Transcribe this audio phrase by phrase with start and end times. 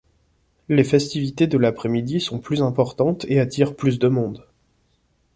[0.67, 4.47] Les festivités de l’après-midi sont plus importantes et attirent plus de monde.